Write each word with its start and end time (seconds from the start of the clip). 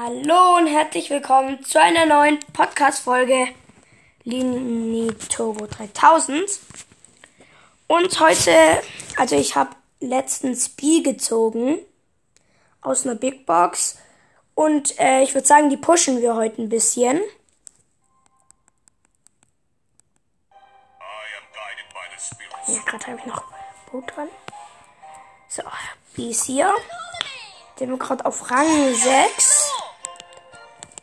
Hallo 0.00 0.58
und 0.58 0.68
herzlich 0.68 1.10
willkommen 1.10 1.64
zu 1.64 1.80
einer 1.80 2.06
neuen 2.06 2.38
Podcast-Folge 2.52 3.48
Lini 4.22 5.08
Turbo 5.28 5.66
3000. 5.66 6.48
Und 7.88 8.20
heute, 8.20 8.80
also 9.16 9.34
ich 9.34 9.56
habe 9.56 9.70
letztens 9.98 10.68
B 10.68 11.00
gezogen 11.02 11.80
aus 12.80 13.06
einer 13.06 13.16
Big 13.16 13.44
Box. 13.44 13.98
Und 14.54 14.96
äh, 15.00 15.22
ich 15.22 15.34
würde 15.34 15.48
sagen, 15.48 15.68
die 15.68 15.76
pushen 15.76 16.22
wir 16.22 16.36
heute 16.36 16.62
ein 16.62 16.68
bisschen. 16.68 17.20
Ja, 22.68 22.82
gerade 22.86 23.06
habe 23.08 23.18
ich 23.18 23.26
noch 23.26 23.42
Boot 23.90 24.04
dran. 24.14 24.28
So, 25.48 25.64
B 26.14 26.30
ist 26.30 26.44
hier. 26.44 26.72
Den 27.80 27.90
wir 27.90 27.98
gerade 27.98 28.24
auf 28.26 28.48
Rang 28.48 28.94
6. 28.94 29.67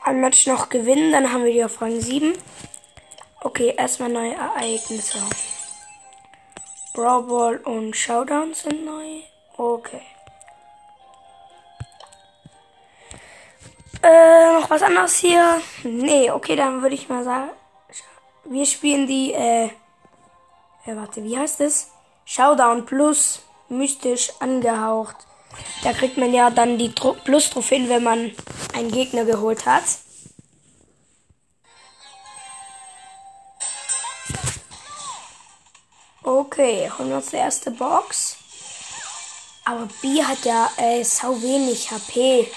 Ein 0.05 0.21
Match 0.21 0.45
noch 0.45 0.69
gewinnen, 0.69 1.11
dann 1.11 1.33
haben 1.33 1.45
wir 1.45 1.51
die 1.51 1.65
auf 1.65 1.81
Rang 1.81 1.99
7. 1.99 2.37
Okay, 3.41 3.73
erstmal 3.75 4.09
neue 4.09 4.35
Ereignisse. 4.35 5.17
Brawl 6.93 7.23
Ball 7.23 7.57
und 7.57 7.97
Showdown 7.97 8.53
sind 8.53 8.85
neu. 8.85 9.21
Okay. 9.57 10.03
Äh, 14.03 14.53
noch 14.53 14.69
was 14.69 14.83
anderes 14.83 15.15
hier? 15.15 15.59
Nee, 15.81 16.29
okay, 16.29 16.55
dann 16.55 16.83
würde 16.83 16.93
ich 16.93 17.09
mal 17.09 17.23
sagen, 17.23 17.49
wir 18.43 18.67
spielen 18.67 19.07
die, 19.07 19.33
äh, 19.33 19.71
äh, 20.85 20.95
warte, 20.95 21.23
wie 21.23 21.35
heißt 21.35 21.61
es? 21.61 21.89
Showdown 22.25 22.85
Plus, 22.85 23.41
mystisch 23.69 24.31
angehaucht. 24.39 25.15
Da 25.83 25.93
kriegt 25.93 26.17
man 26.17 26.33
ja 26.33 26.49
dann 26.49 26.77
die 26.77 26.89
Plus-Trophäen, 26.89 27.89
wenn 27.89 28.03
man 28.03 28.31
einen 28.73 28.91
Gegner 28.91 29.25
geholt 29.25 29.65
hat. 29.65 29.83
Okay, 36.23 36.89
holen 36.97 37.09
wir 37.09 37.17
uns 37.17 37.29
die 37.29 37.35
erste 37.35 37.69
Box. 37.69 38.37
Aber 39.63 39.87
B 40.01 40.23
hat 40.23 40.43
ja 40.43 40.71
äh, 40.77 41.03
sau 41.03 41.39
wenig 41.41 41.91
HP. 41.91 42.51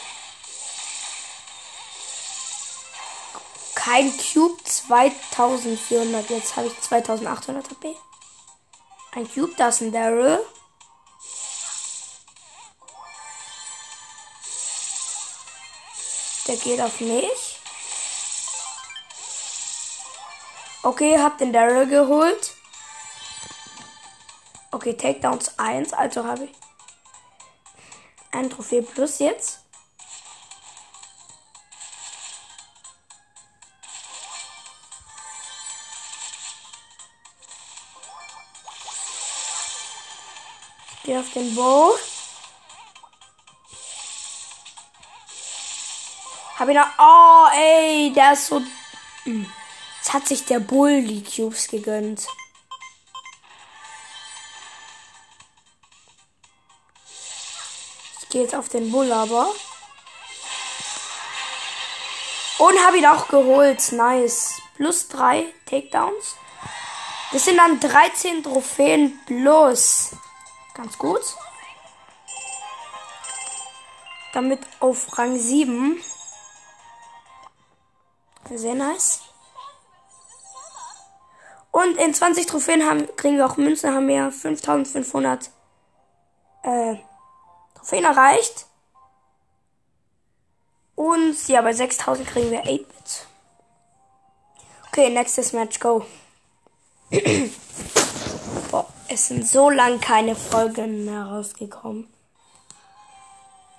Kein 3.74 4.12
Cube 4.16 4.62
2400. 4.64 6.30
Jetzt 6.30 6.56
habe 6.56 6.68
ich 6.68 6.80
2800 6.80 7.70
HP. 7.70 7.94
Ein 9.12 9.30
Cube, 9.30 9.52
das 9.56 9.76
ist 9.76 9.80
ein 9.82 9.92
Daryl. 9.92 10.38
Der 16.48 16.56
geht 16.56 16.80
auf 16.80 17.00
mich. 17.00 17.60
Okay, 20.82 21.18
hab 21.18 21.36
den 21.36 21.52
Daryl 21.52 21.86
geholt. 21.86 22.54
Okay, 24.70 24.94
Takedowns 24.94 25.58
1, 25.58 25.92
also 25.92 26.24
habe 26.24 26.44
ich 26.44 26.52
ein 28.32 28.48
Trophäe 28.48 28.80
plus 28.80 29.18
jetzt. 29.18 29.60
Ich 40.96 41.02
gehe 41.02 41.20
auf 41.20 41.30
den 41.32 41.54
Bow. 41.54 41.98
Hab 46.58 46.68
ihn 46.68 46.74
noch. 46.74 46.88
Oh, 46.98 47.46
ey, 47.54 48.12
der 48.12 48.32
ist 48.32 48.46
so. 48.46 48.60
Hm. 49.22 49.46
Jetzt 49.98 50.12
hat 50.12 50.26
sich 50.26 50.44
der 50.44 50.58
Bull 50.58 51.02
die 51.02 51.22
Cubes 51.22 51.68
gegönnt. 51.68 52.26
Ich 58.22 58.28
gehe 58.28 58.42
jetzt 58.42 58.56
auf 58.56 58.68
den 58.68 58.90
Bull 58.90 59.12
aber. 59.12 59.48
Und 62.58 62.84
habe 62.84 62.98
ihn 62.98 63.06
auch 63.06 63.28
geholt. 63.28 63.92
Nice. 63.92 64.60
Plus 64.76 65.08
3 65.08 65.44
Takedowns. 65.64 66.36
Das 67.30 67.44
sind 67.44 67.58
dann 67.58 67.78
13 67.78 68.42
Trophäen 68.42 69.20
plus. 69.26 70.10
Ganz 70.74 70.98
gut. 70.98 71.22
Damit 74.32 74.60
auf 74.80 75.16
Rang 75.16 75.38
7. 75.38 76.02
Sehr 78.54 78.74
nice. 78.74 79.20
Und 81.70 81.96
in 81.98 82.14
20 82.14 82.46
Trophäen 82.46 82.84
haben, 82.84 83.06
kriegen 83.16 83.36
wir 83.36 83.46
auch 83.46 83.56
Münzen, 83.56 83.94
haben 83.94 84.08
wir 84.08 84.32
5500 84.32 85.50
äh, 86.62 86.96
Trophäen 87.74 88.04
erreicht. 88.04 88.66
Und 90.94 91.46
ja, 91.46 91.60
bei 91.60 91.72
6000 91.72 92.26
kriegen 92.26 92.50
wir 92.50 92.64
8-Bit. 92.64 93.26
Okay, 94.88 95.10
nächstes 95.10 95.52
Match, 95.52 95.78
go. 95.78 96.04
Boah, 98.70 98.86
es 99.06 99.28
sind 99.28 99.46
so 99.46 99.70
lang 99.70 100.00
keine 100.00 100.34
Folgen 100.34 101.04
mehr 101.04 101.26
rausgekommen. 101.26 102.12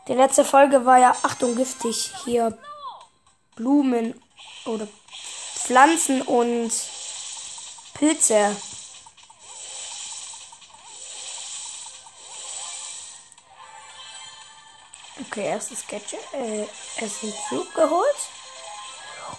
Die 0.08 0.14
letzte 0.14 0.46
Folge 0.46 0.86
war 0.86 1.00
ja, 1.00 1.14
Achtung, 1.24 1.56
giftig, 1.56 2.14
hier 2.24 2.58
Blumen 3.56 4.16
oder 4.66 4.88
Pflanzen 5.56 6.22
und 6.22 6.72
Pilze. 7.94 8.56
Okay, 15.22 15.46
erstes 15.46 15.86
Gadget, 15.86 16.20
äh, 16.34 16.66
erstes 16.98 17.36
Flug 17.48 17.74
geholt. 17.74 18.16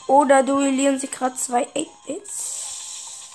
Oder 0.06 0.42
duellieren 0.42 0.98
sich 0.98 1.10
gerade 1.10 1.36
zwei 1.36 1.66
8-Bits. 1.68 3.30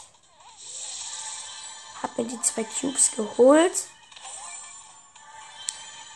Hab 2.01 2.17
mir 2.17 2.25
die 2.25 2.41
zwei 2.41 2.63
Cubes 2.63 3.11
geholt. 3.15 3.87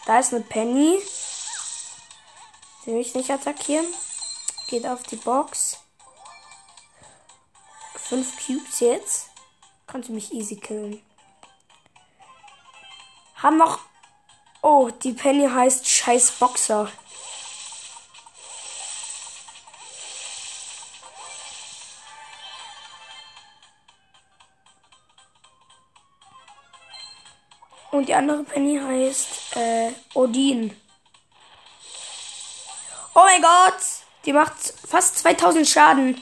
Da 0.06 0.20
ist 0.20 0.34
eine 0.34 0.44
Penny. 0.44 1.02
Sie 2.84 2.92
will 2.92 3.02
ich 3.02 3.16
nicht 3.16 3.32
attackieren. 3.32 3.86
Geht 4.70 4.86
auf 4.86 5.02
die 5.02 5.16
Box. 5.16 5.80
Fünf 7.96 8.46
Cubes 8.46 8.80
jetzt. 8.80 9.30
Konnte 9.88 10.12
mich 10.12 10.32
easy 10.32 10.58
killen. 10.58 11.04
Haben 13.34 13.58
noch. 13.58 13.80
Oh, 14.62 14.92
die 14.92 15.14
Penny 15.14 15.50
heißt 15.50 15.88
Scheiß 15.90 16.34
Boxer. 16.34 16.92
Und 27.90 28.08
die 28.08 28.14
andere 28.14 28.44
Penny 28.44 28.78
heißt 28.80 29.56
äh, 29.56 29.94
Odin. 30.14 30.80
Oh 33.16 33.22
mein 33.24 33.42
Gott! 33.42 34.09
Die 34.26 34.34
macht 34.34 34.58
fast 34.88 35.20
2000 35.20 35.68
Schaden. 35.68 36.22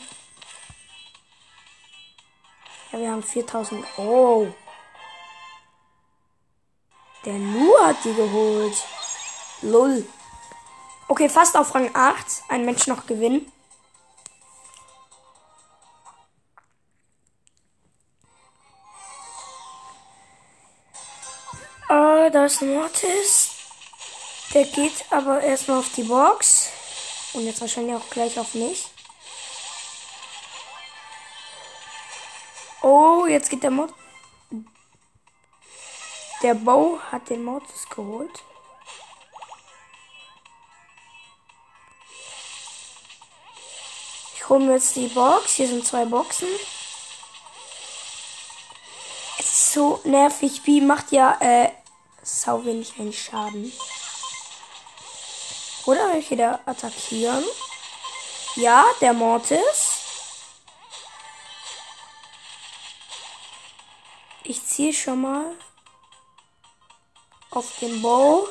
Ja, 2.91 2.99
wir 2.99 3.11
haben 3.11 3.23
4000. 3.23 3.85
Oh. 3.97 4.47
Der 7.25 7.37
Lu 7.37 7.77
hat 7.79 7.97
die 8.03 8.13
geholt. 8.13 8.85
Lull. 9.61 10.07
Okay, 11.07 11.29
fast 11.29 11.57
auf 11.57 11.73
Rang 11.73 11.89
8. 11.93 12.43
Ein 12.49 12.65
Mensch 12.65 12.87
noch 12.87 13.05
gewinnen. 13.07 13.51
Äh, 21.89 22.31
da 22.31 22.45
ist 22.45 22.61
ein 22.61 22.73
Mortis. 22.73 23.51
Der 24.53 24.65
geht 24.65 25.05
aber 25.09 25.41
erstmal 25.41 25.79
auf 25.79 25.91
die 25.93 26.03
Box. 26.03 26.69
Und 27.33 27.45
jetzt 27.45 27.61
wahrscheinlich 27.61 27.95
auch 27.95 28.09
gleich 28.09 28.39
auf 28.39 28.53
mich. 28.53 28.87
Oh, 32.81 33.25
jetzt 33.27 33.49
geht 33.49 33.63
der 33.63 33.71
Mod. 33.71 33.93
Der 36.43 36.53
Bow 36.53 36.99
hat 37.11 37.29
den 37.29 37.43
Mortis 37.43 37.89
geholt. 37.89 38.43
Ich 44.35 44.47
hole 44.47 44.63
mir 44.63 44.73
jetzt 44.75 44.95
die 44.95 45.07
Box. 45.07 45.55
Hier 45.55 45.67
sind 45.67 45.85
zwei 45.85 46.05
Boxen. 46.05 46.47
Es 49.39 49.45
ist 49.45 49.73
so 49.73 49.99
nervig. 50.05 50.61
B 50.63 50.79
macht 50.79 51.11
ja 51.11 51.37
äh, 51.41 51.71
sau 52.23 52.63
wenig 52.63 52.97
einen 52.97 53.11
Schaden. 53.11 53.73
Oder 55.87 56.11
will 56.11 56.19
ich 56.19 56.29
wieder 56.29 56.59
attackieren? 56.65 57.45
Ja, 58.57 58.83
der 58.99 59.13
Mortis. 59.13 60.01
Ich 64.43 64.65
ziehe 64.65 64.91
schon 64.91 65.21
mal 65.21 65.55
auf 67.51 67.79
den 67.79 68.01
Bow. 68.01 68.49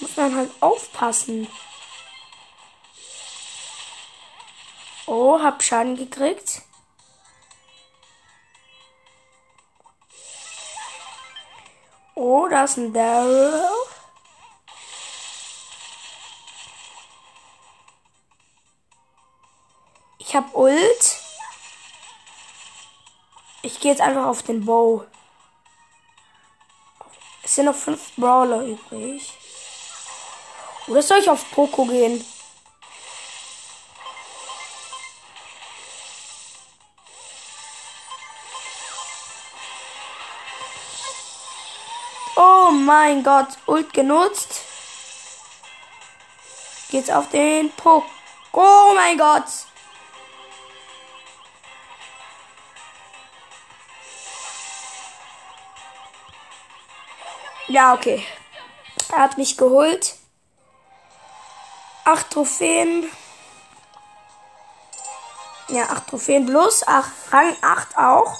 Muss 0.00 0.16
man 0.16 0.34
halt 0.34 0.50
aufpassen. 0.58 1.46
Oh, 5.14 5.38
hab 5.42 5.62
Schaden 5.62 5.94
gekriegt. 5.94 6.62
Oh, 12.14 12.48
da 12.48 12.64
ist 12.64 12.78
ein 12.78 12.94
Daryl. 12.94 13.62
Ich 20.16 20.34
hab 20.34 20.54
Ult. 20.54 21.20
Ich 23.60 23.80
gehe 23.80 23.90
jetzt 23.90 24.00
einfach 24.00 24.24
auf 24.24 24.42
den 24.42 24.64
Bow. 24.64 25.04
Es 27.42 27.56
sind 27.56 27.66
noch 27.66 27.74
fünf 27.74 28.16
Brawler 28.16 28.62
übrig. 28.62 29.30
Oder 30.86 31.02
soll 31.02 31.18
ich 31.18 31.28
auf 31.28 31.50
Poco 31.50 31.84
gehen? 31.84 32.24
Mein 42.84 43.22
Gott, 43.22 43.48
Ult 43.66 43.92
genutzt. 43.92 44.62
Geht's 46.90 47.10
auf 47.10 47.30
den 47.30 47.70
Po. 47.72 48.04
Oh 48.52 48.92
mein 48.94 49.16
Gott. 49.16 49.44
Ja, 57.68 57.94
okay. 57.94 58.22
Er 59.10 59.20
hat 59.20 59.38
mich 59.38 59.56
geholt. 59.56 60.16
Acht 62.04 62.30
Trophäen. 62.30 63.10
Ja, 65.68 65.84
acht 65.84 66.08
Trophäen 66.08 66.44
plus. 66.44 66.82
Ach, 66.86 67.08
Rang 67.30 67.56
8 67.62 67.96
auch. 67.96 68.38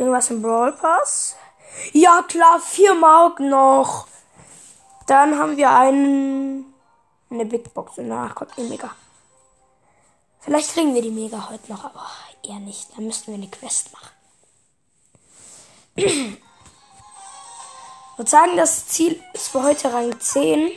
Kriegen 0.00 0.12
wir 0.12 0.16
was 0.16 0.30
im 0.30 0.40
Brawl 0.40 0.72
Pass? 0.72 1.36
Ja, 1.92 2.24
klar, 2.26 2.58
vier 2.58 2.94
Mark 2.94 3.38
noch. 3.38 4.06
Dann 5.06 5.38
haben 5.38 5.58
wir 5.58 5.70
einen. 5.70 6.72
Eine 7.28 7.44
Big 7.44 7.74
Box. 7.74 7.98
Und 7.98 8.08
danach 8.08 8.34
kommt 8.34 8.56
die 8.56 8.62
Mega. 8.62 8.90
Vielleicht 10.38 10.72
kriegen 10.72 10.94
wir 10.94 11.02
die 11.02 11.10
Mega 11.10 11.50
heute 11.50 11.70
noch, 11.70 11.84
aber 11.84 12.06
eher 12.42 12.60
nicht. 12.60 12.96
Dann 12.96 13.08
müssten 13.08 13.26
wir 13.26 13.34
eine 13.34 13.50
Quest 13.50 13.92
machen. 13.92 14.08
Ich 15.96 16.38
würde 18.16 18.30
sagen, 18.30 18.56
das 18.56 18.86
Ziel 18.86 19.22
ist 19.34 19.48
für 19.48 19.62
heute 19.62 19.92
Rang 19.92 20.18
10. 20.18 20.70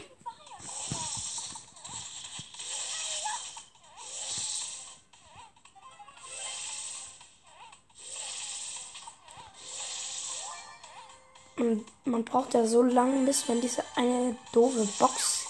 Und 12.24 12.32
man 12.32 12.42
braucht 12.42 12.54
ja 12.54 12.66
so 12.66 12.82
lange, 12.82 13.26
bis 13.26 13.50
wenn 13.50 13.60
diese 13.60 13.84
eine 13.96 14.38
doofe 14.54 14.86
Box. 14.98 15.46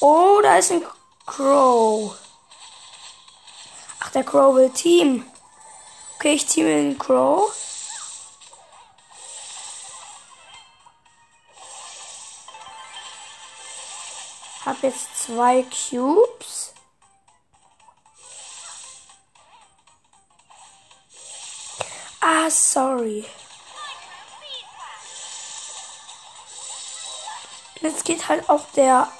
Oh, 0.00 0.40
da 0.42 0.58
ist 0.58 0.70
ein 0.70 0.84
Crow. 1.26 2.16
Ach, 4.00 4.10
der 4.10 4.22
Crow 4.22 4.54
will 4.54 4.70
Team. 4.70 5.24
Okay, 6.16 6.34
ich 6.34 6.56
mir 6.56 6.76
den 6.76 6.98
Crow. 6.98 7.52
Hab 14.64 14.82
jetzt 14.82 15.24
zwei 15.24 15.64
Cubes. 15.64 16.72
Ah, 22.20 22.48
sorry. 22.48 23.24
Jetzt 27.84 28.06
geht 28.06 28.30
halt 28.30 28.48
auch 28.48 28.64
der. 28.74 29.12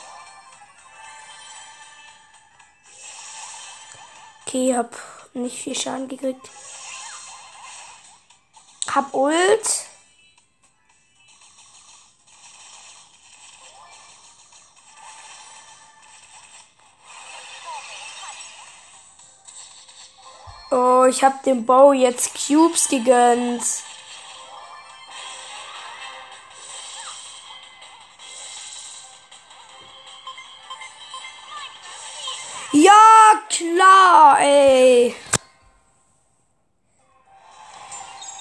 Okay, 4.46 4.75
hab 4.75 4.96
nicht 5.34 5.62
viel 5.62 5.75
Schaden 5.75 6.08
gekriegt. 6.08 6.49
Hab 8.90 9.12
Ult. 9.12 9.84
Oh, 20.70 21.05
ich 21.05 21.22
hab 21.22 21.43
dem 21.43 21.66
Bow 21.66 21.93
jetzt 21.93 22.31
Cubes 22.32 22.88
gegönnt. 22.88 23.62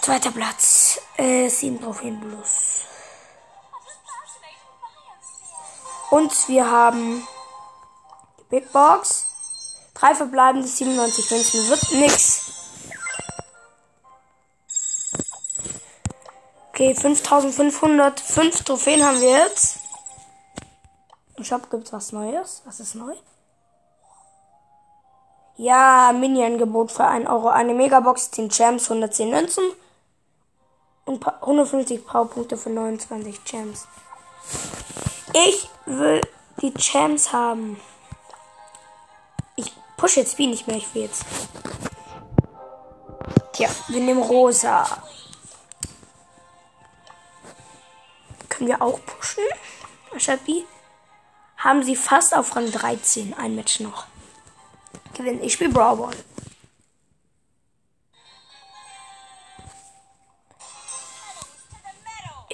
Zweiter 0.03 0.31
Platz. 0.31 0.99
Äh, 1.15 1.47
sieben 1.47 1.79
Trophäen 1.79 2.19
plus. 2.19 2.81
Und 6.11 6.49
wir 6.49 6.69
haben 6.69 7.25
die 8.37 8.43
Big 8.49 8.69
Box. 8.73 9.27
Drei 9.93 10.13
verbleibende 10.13 10.67
97 10.67 11.31
Münzen. 11.31 11.69
Wird 11.69 11.91
nix. 11.93 12.51
Okay, 16.71 16.93
5500. 16.95 18.19
Fünf 18.19 18.61
Trophäen 18.65 19.05
haben 19.05 19.21
wir 19.21 19.29
jetzt. 19.29 19.79
Im 21.37 21.45
Shop 21.45 21.69
gibt's 21.71 21.93
was 21.93 22.11
Neues. 22.11 22.61
Was 22.65 22.81
ist 22.81 22.95
neu? 22.95 23.13
Ja, 25.55 26.11
Mini-Angebot 26.13 26.91
für 26.91 27.05
1 27.05 27.25
Euro. 27.29 27.47
Eine 27.47 27.73
Megabox, 27.73 28.31
10 28.31 28.49
Gems, 28.49 28.91
110 28.91 29.29
Münzen. 29.29 29.63
Und 31.05 31.25
150 31.25 32.05
Powerpunkte 32.05 32.57
für 32.57 32.69
29 32.69 33.43
Gems. 33.43 33.87
Ich 35.33 35.69
will 35.85 36.21
die 36.61 36.73
Gems 36.73 37.33
haben. 37.33 37.79
Ich 39.55 39.73
pushe 39.97 40.21
jetzt 40.21 40.37
wie 40.37 40.47
nicht 40.47 40.67
mehr. 40.67 40.77
Ich 40.77 40.93
will 40.93 41.03
jetzt. 41.03 41.25
Tja, 43.53 43.69
wir 43.87 44.01
nehmen 44.01 44.21
rosa. 44.21 44.85
Können 48.49 48.69
wir 48.69 48.81
auch 48.81 48.99
pushen? 49.05 49.43
B. 50.45 50.63
Haben 51.57 51.83
sie 51.83 51.95
fast 51.95 52.35
auf 52.35 52.55
Rang 52.55 52.71
13. 52.71 53.33
Ein 53.33 53.55
Match 53.55 53.79
noch 53.79 54.05
gewinnen. 55.13 55.43
Ich 55.43 55.53
spiele 55.53 55.71
Brawl 55.71 55.97
Ball. 55.97 56.15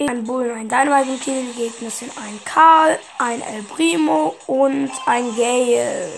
Ein 0.08 0.24
Bull, 0.24 0.50
ein 0.52 0.70
Dynamite 0.70 1.12
im 1.12 1.20
Team. 1.20 1.48
Die 1.54 1.64
Gegner 1.64 1.90
sind 1.90 2.12
ein 2.18 2.40
Karl, 2.46 2.98
ein 3.18 3.42
El 3.42 3.64
Primo 3.64 4.36
und 4.48 4.92
ein 5.06 5.36
Gale. 5.36 6.10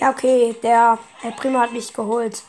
Ja, 0.00 0.08
okay, 0.10 0.56
der, 0.62 0.98
der 1.22 1.30
Primo 1.32 1.60
hat 1.60 1.72
mich 1.72 1.92
geholt. 1.92 2.42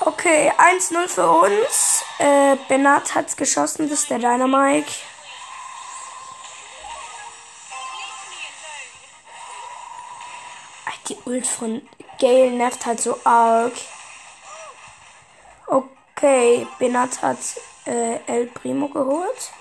Okay, 0.00 0.50
1-0 0.50 1.06
für 1.06 1.30
uns. 1.30 2.02
Äh, 2.18 2.56
Benat 2.68 3.14
hat's 3.14 3.36
geschossen, 3.36 3.88
das 3.88 4.00
ist 4.00 4.10
der 4.10 4.18
Dynamike. 4.18 4.90
Die 11.08 11.16
Ult 11.24 11.46
von 11.46 11.88
Gale 12.20 12.50
nervt 12.50 12.84
halt 12.84 13.00
so 13.00 13.18
arg. 13.24 13.72
Okay, 15.66 16.66
Benat 16.78 17.22
hat 17.22 17.38
äh, 17.86 18.18
El 18.26 18.46
Primo 18.48 18.88
geholt. 18.88 19.52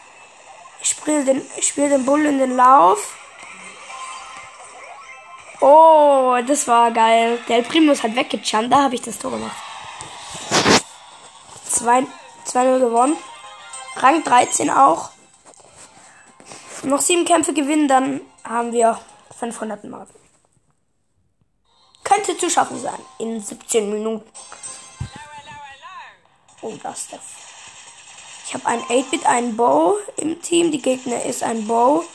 Ich 0.81 0.89
spiele 0.89 1.23
den, 1.23 1.41
spiel 1.61 1.89
den 1.89 2.05
Bull 2.05 2.25
in 2.25 2.39
den 2.39 2.57
Lauf. 2.57 3.16
Oh, 5.69 6.37
das 6.47 6.65
war 6.69 6.91
geil. 6.91 7.39
Der 7.49 7.59
ist 7.59 8.03
halt 8.03 8.15
weggejumpt. 8.15 8.71
Da 8.71 8.83
habe 8.83 8.95
ich 8.95 9.01
das 9.01 9.19
Tor 9.19 9.31
gemacht. 9.31 9.55
2-0 11.65 12.79
gewonnen. 12.79 13.17
Rang 13.97 14.23
13 14.23 14.69
auch. 14.69 15.09
Noch 16.83 17.01
sieben 17.01 17.25
Kämpfe 17.25 17.53
gewinnen, 17.53 17.89
dann 17.89 18.21
haben 18.45 18.71
wir 18.71 18.97
500 19.37 19.83
Marken. 19.83 20.13
Könnte 22.05 22.37
zu 22.37 22.49
schaffen 22.49 22.79
sein. 22.79 22.99
In 23.19 23.41
17 23.41 23.89
Minuten. 23.91 24.23
Oh, 26.61 26.73
das 26.81 27.07
ist 27.11 27.19
Ich 28.45 28.53
habe 28.53 28.65
ein 28.67 28.79
8-Bit, 28.83 29.25
ein 29.25 29.57
Bow 29.57 29.97
im 30.15 30.41
Team. 30.41 30.71
Die 30.71 30.81
Gegner 30.81 31.23
ist 31.25 31.43
ein 31.43 31.67
Bow, 31.67 32.05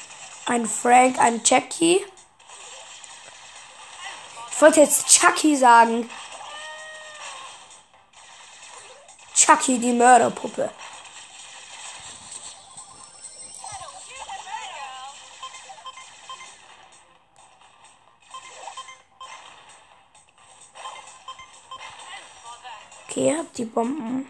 ein 0.46 0.64
Frank, 0.64 1.18
ein 1.18 1.42
Jackie. 1.44 2.02
Ich 4.62 4.64
wollte 4.64 4.82
jetzt 4.82 5.08
Chucky 5.08 5.56
sagen. 5.56 6.08
Chucky, 9.34 9.76
die 9.76 9.92
Mörderpuppe. 9.92 10.70
Okay, 23.08 23.36
hab 23.36 23.52
die 23.54 23.64
Bomben. 23.64 24.28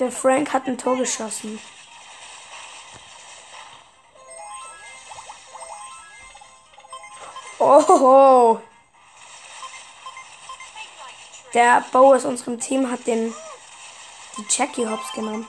Der 0.00 0.10
Frank 0.10 0.54
hat 0.54 0.66
ein 0.66 0.78
Tor 0.78 0.96
geschossen. 0.96 1.60
Oh! 7.58 8.58
Der 11.52 11.84
Bo 11.92 12.14
aus 12.14 12.24
unserem 12.24 12.58
Team 12.58 12.90
hat 12.90 13.06
den 13.06 13.34
die 14.38 14.46
Jackie 14.48 14.88
Hops 14.88 15.12
genommen. 15.12 15.46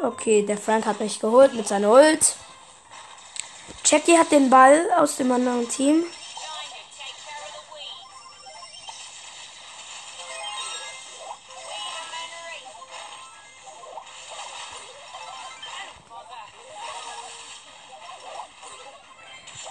Okay, 0.00 0.46
der 0.46 0.56
Frank 0.56 0.86
hat 0.86 1.00
mich 1.00 1.18
geholt 1.18 1.54
mit 1.54 1.66
seiner 1.66 1.90
Ult. 1.90 2.36
Jackie 3.84 4.16
hat 4.16 4.30
den 4.30 4.50
Ball 4.50 4.88
aus 4.96 5.16
dem 5.16 5.32
anderen 5.32 5.68
Team. 5.68 6.04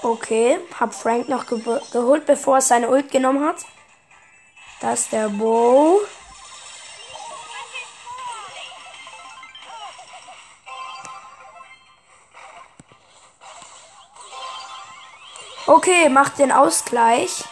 Okay, 0.10 0.58
hab 0.80 0.96
Frank 0.96 1.30
noch 1.30 1.46
ge 1.46 1.62
geholt, 1.92 2.26
bevor 2.26 2.56
er 2.56 2.62
seine 2.62 2.90
Ult 2.90 3.12
genommen 3.12 3.46
hat. 3.46 3.58
Das 4.82 5.02
ist 5.02 5.12
der 5.12 5.30
Bow. 5.30 6.00
Okay, 15.68 16.10
macht 16.10 16.40
den 16.40 16.52
Ausgleich. 16.52 17.44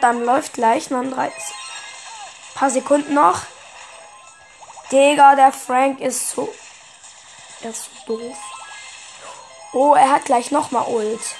dann 0.00 0.24
läuft 0.24 0.54
gleich. 0.54 0.88
39. 0.88 1.34
Paar 2.54 2.70
Sekunden 2.70 3.12
noch. 3.12 3.42
Digga, 4.90 5.34
der 5.34 5.52
Frank 5.52 6.00
ist 6.00 6.30
so. 6.30 6.54
Er 7.60 7.70
ist 7.70 7.90
so 8.06 8.16
doof. 8.16 8.51
Oh, 9.74 9.94
er 9.94 10.10
hat 10.10 10.26
gleich 10.26 10.50
nochmal 10.50 10.86
Ult. 10.88 11.34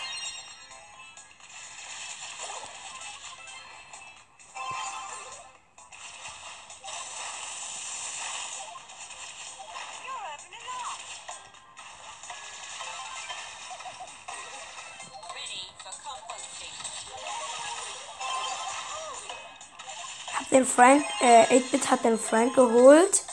den 20.53 20.67
Frank, 20.67 21.05
äh, 21.21 21.45
8-Bit 21.45 21.91
hat 21.91 22.05
den 22.05 22.19
Frank 22.19 22.55
geholt. 22.55 23.25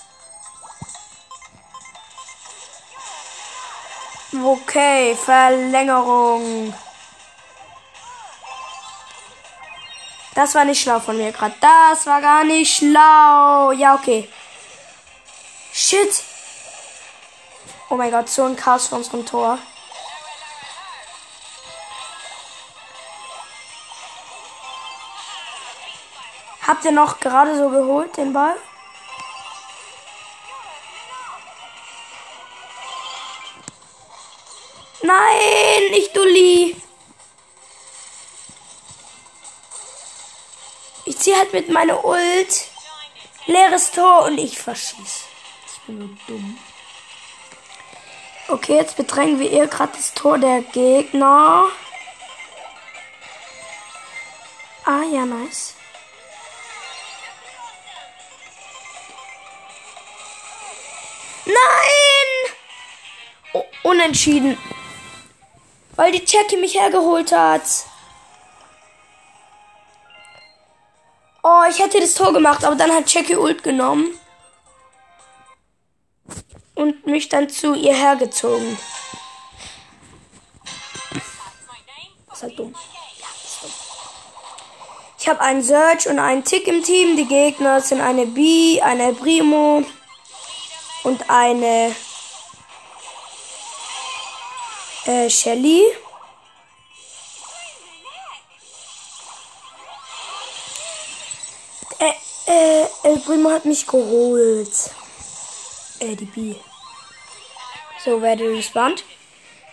Okay, 4.43 5.15
Verlängerung. 5.15 6.73
Das 10.33 10.55
war 10.55 10.63
nicht 10.63 10.81
schlau 10.81 10.99
von 10.99 11.17
mir 11.17 11.31
gerade. 11.31 11.55
Das 11.59 12.05
war 12.05 12.21
gar 12.21 12.45
nicht 12.45 12.77
schlau. 12.77 13.71
Ja, 13.71 13.95
okay. 13.95 14.29
Shit. 15.73 16.23
Oh 17.89 17.95
mein 17.95 18.11
Gott, 18.11 18.29
so 18.29 18.45
ein 18.45 18.55
Chaos 18.55 18.87
für 18.87 18.95
unserem 18.95 19.25
Tor. 19.25 19.57
Habt 26.65 26.85
ihr 26.85 26.91
noch 26.91 27.19
gerade 27.19 27.57
so 27.57 27.69
geholt, 27.69 28.15
den 28.15 28.31
Ball? 28.31 28.55
Nein, 35.09 35.89
nicht 35.89 36.15
Dulli. 36.15 36.75
Ich 41.05 41.17
ziehe 41.17 41.35
halt 41.35 41.51
mit 41.51 41.69
meiner 41.69 42.05
Ult 42.05 42.67
leeres 43.47 43.89
Tor 43.89 44.25
und 44.25 44.37
ich 44.37 44.59
verschieße. 44.59 45.25
Ich 45.65 45.81
bin 45.87 45.97
nur 45.97 46.09
dumm. 46.27 46.59
Okay, 48.49 48.75
jetzt 48.75 48.97
bedrängen 48.97 49.39
wir 49.39 49.49
ihr 49.49 49.65
gerade 49.65 49.93
das 49.93 50.13
Tor 50.13 50.37
der 50.37 50.61
Gegner. 50.61 51.65
Ah, 54.85 55.03
ja, 55.11 55.25
nice. 55.25 55.73
Nein! 61.45 62.53
Unentschieden. 63.81 64.55
Weil 65.99 66.13
die 66.13 66.23
Jackie 66.25 66.55
mich 66.55 66.75
hergeholt 66.75 67.33
hat. 67.33 67.61
Oh, 71.43 71.63
ich 71.69 71.77
hätte 71.79 71.99
das 71.99 72.13
Tor 72.13 72.31
gemacht, 72.31 72.63
aber 72.63 72.77
dann 72.77 72.93
hat 72.93 73.13
Jackie 73.13 73.35
Ult 73.35 73.63
genommen. 73.63 74.17
Und 76.73 77.05
mich 77.05 77.27
dann 77.27 77.49
zu 77.49 77.73
ihr 77.73 77.93
hergezogen. 77.93 78.77
Ist 82.31 82.43
halt 82.43 82.57
dumm. 82.57 82.73
Ich 85.19 85.27
habe 85.27 85.41
einen 85.41 85.61
Search 85.61 86.07
und 86.07 86.19
einen 86.19 86.45
Tick 86.45 86.65
im 86.69 86.81
Team. 86.81 87.17
Die 87.17 87.27
Gegner 87.27 87.81
sind 87.81 87.99
eine 87.99 88.25
B, 88.25 88.81
eine 88.81 89.11
Primo 89.13 89.83
und 91.03 91.29
eine 91.29 91.93
äh, 95.09 95.29
Shelly. 95.29 95.83
Äh, 101.99 102.13
äh, 102.45 102.87
El 103.03 103.19
Primo 103.19 103.49
hat 103.49 103.65
mich 103.65 103.87
geholt. 103.87 104.91
Äh, 105.99 106.15
die 106.15 106.25
B. 106.25 106.55
So, 108.05 108.21
werde 108.21 108.49
respawned. 108.49 109.03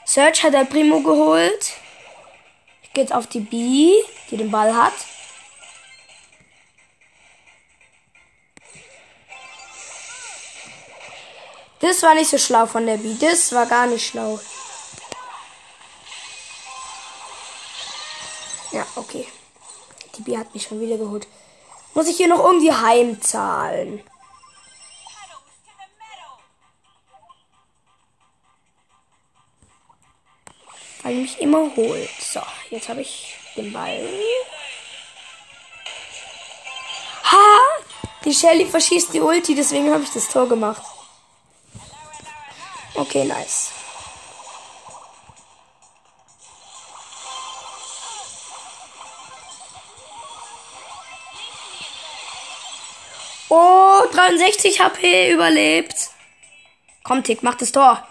Search 0.06 0.42
hat 0.42 0.54
El 0.54 0.66
Primo 0.66 1.00
geholt. 1.00 1.72
Ich 2.82 2.92
gehe 2.92 3.04
jetzt 3.04 3.12
auf 3.12 3.26
die 3.26 3.40
B, 3.40 3.92
die 4.30 4.36
den 4.38 4.50
Ball 4.50 4.74
hat. 4.74 4.94
Das 11.80 12.02
war 12.02 12.14
nicht 12.14 12.30
so 12.30 12.38
schlau 12.38 12.64
von 12.64 12.86
der 12.86 12.96
B. 12.96 13.14
Das 13.20 13.52
war 13.52 13.66
gar 13.66 13.86
nicht 13.86 14.06
schlau. 14.06 14.40
Ja, 18.76 18.86
okay. 18.96 19.26
Die 20.14 20.22
B 20.22 20.36
hat 20.36 20.52
mich 20.52 20.64
schon 20.64 20.78
wieder 20.80 20.98
geholt. 20.98 21.26
Muss 21.94 22.08
ich 22.08 22.18
hier 22.18 22.28
noch 22.28 22.44
irgendwie 22.44 22.70
heimzahlen? 22.70 24.02
Weil 31.02 31.14
mich 31.14 31.40
immer 31.40 31.74
holt. 31.74 32.10
So, 32.20 32.42
jetzt 32.68 32.90
habe 32.90 33.00
ich 33.00 33.38
den 33.56 33.72
Ball. 33.72 34.06
Ha! 37.32 37.58
Die 38.26 38.34
Shelly 38.34 38.66
verschießt 38.66 39.14
die 39.14 39.22
Ulti, 39.22 39.54
deswegen 39.54 39.90
habe 39.90 40.02
ich 40.02 40.10
das 40.10 40.28
Tor 40.28 40.46
gemacht. 40.46 40.82
Okay, 42.94 43.24
nice. 43.24 43.70
63 54.10 54.80
HP 54.80 55.32
überlebt. 55.32 55.94
Komm, 57.02 57.22
Tick, 57.22 57.42
mach 57.42 57.54
das 57.54 57.72
Tor. 57.72 58.06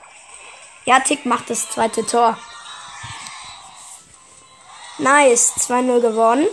Ja, 0.85 0.99
Tick 0.99 1.25
macht 1.25 1.49
das 1.49 1.69
zweite 1.69 2.05
Tor. 2.05 2.37
Nice, 4.97 5.53
2-0 5.67 5.99
gewonnen. 5.99 6.47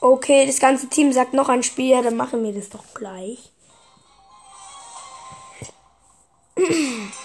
Okay, 0.00 0.46
das 0.46 0.60
ganze 0.60 0.88
Team 0.88 1.12
sagt 1.12 1.34
noch 1.34 1.50
ein 1.50 1.62
Spiel, 1.62 1.90
ja, 1.90 2.00
dann 2.00 2.16
machen 2.16 2.42
wir 2.42 2.54
das 2.54 2.70
doch 2.70 2.84
gleich. 2.94 3.52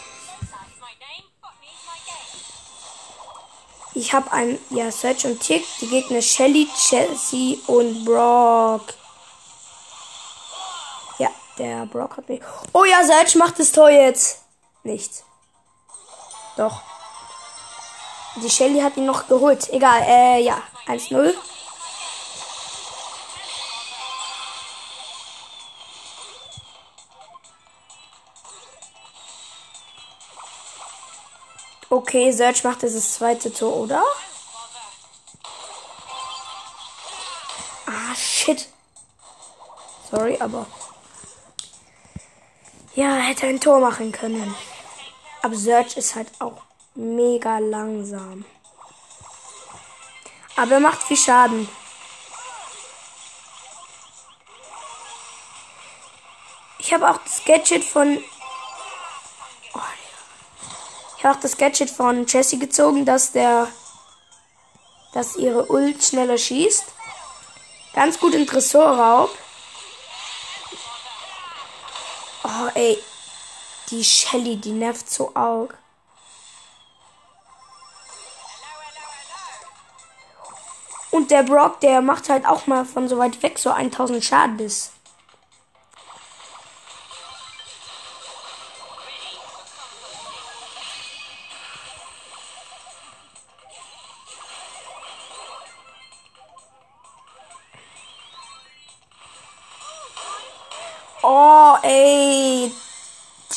Ich 3.95 4.13
habe 4.13 4.29
ein, 4.33 4.59
ja, 4.71 4.91
Search 4.91 5.25
und 5.25 5.39
Tick. 5.39 5.65
Die 5.79 5.87
Gegner 5.87 6.21
Shelly, 6.21 6.67
Chelsea 6.75 7.57
und 7.67 8.03
Brock. 8.03 8.93
Ja, 11.17 11.29
der 11.57 11.85
Brock 11.85 12.17
hat 12.17 12.27
mich. 12.27 12.41
Oh 12.73 12.83
ja, 12.83 13.03
Search 13.05 13.35
macht 13.35 13.57
das 13.57 13.71
Tor 13.71 13.89
jetzt. 13.89 14.41
Nicht. 14.83 15.23
Doch. 16.57 16.81
Die 18.43 18.49
Shelly 18.49 18.81
hat 18.81 18.97
ihn 18.97 19.05
noch 19.05 19.27
geholt. 19.27 19.69
Egal, 19.69 20.01
äh, 20.05 20.43
ja. 20.43 20.61
1-0. 20.87 21.33
Okay, 31.95 32.29
Search 32.33 32.65
macht 32.65 32.83
das 32.83 33.13
zweite 33.13 33.53
Tor, 33.53 33.73
oder? 33.73 34.03
Ah, 37.85 38.13
shit. 38.13 38.67
Sorry, 40.11 40.37
aber. 40.41 40.65
Ja, 42.95 43.15
hätte 43.15 43.47
ein 43.47 43.61
Tor 43.61 43.79
machen 43.79 44.11
können. 44.11 44.53
Aber 45.41 45.55
Search 45.55 45.95
ist 45.95 46.15
halt 46.15 46.29
auch 46.39 46.63
mega 46.95 47.59
langsam. 47.59 48.43
Aber 50.57 50.73
er 50.73 50.79
macht 50.81 51.01
viel 51.01 51.15
Schaden. 51.15 51.69
Ich 56.77 56.93
habe 56.93 57.09
auch 57.09 57.19
das 57.19 57.41
Gadget 57.45 57.85
von 57.85 58.21
auch 61.25 61.37
das 61.37 61.57
Gadget 61.57 61.89
von 61.89 62.25
Jessie 62.25 62.59
gezogen, 62.59 63.05
dass 63.05 63.31
der, 63.31 63.67
dass 65.13 65.35
ihre 65.35 65.65
Ult 65.71 66.03
schneller 66.03 66.37
schießt. 66.37 66.85
Ganz 67.93 68.19
gut 68.19 68.33
in 68.35 68.45
Tresorraub. 68.45 69.29
Oh, 72.43 72.69
ey. 72.75 73.01
Die 73.89 74.03
Shelly, 74.03 74.57
die 74.57 74.71
nervt 74.71 75.09
so 75.09 75.31
arg. 75.35 75.77
Und 81.11 81.31
der 81.31 81.43
Brock, 81.43 81.79
der 81.79 82.01
macht 82.01 82.27
halt 82.29 82.45
auch 82.45 82.67
mal 82.67 82.83
von 82.83 83.07
so 83.07 83.17
weit 83.17 83.41
weg 83.41 83.57
so 83.57 83.69
1000 83.69 84.23
Schaden 84.23 84.59
ist. 84.59 84.94